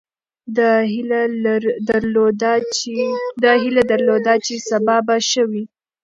[3.45, 5.63] ده هیله درلوده چې سبا به ښه وي.